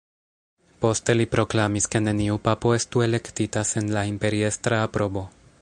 Poste 0.85 1.15
li 1.19 1.27
proklamis 1.35 1.87
ke 1.95 2.01
neniu 2.07 2.39
papo 2.49 2.73
estu 2.79 3.07
elektita 3.09 3.67
sen 3.75 3.95
la 3.99 4.07
imperiestra 4.15 4.85
aprobo. 4.89 5.29